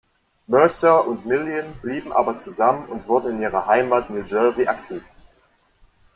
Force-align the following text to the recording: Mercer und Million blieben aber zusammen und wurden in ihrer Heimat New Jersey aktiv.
Mercer 0.47 1.05
und 1.07 1.27
Million 1.27 1.75
blieben 1.79 2.11
aber 2.11 2.39
zusammen 2.39 2.87
und 2.87 3.07
wurden 3.07 3.35
in 3.37 3.41
ihrer 3.43 3.67
Heimat 3.67 4.09
New 4.09 4.23
Jersey 4.23 4.65
aktiv. 4.67 5.03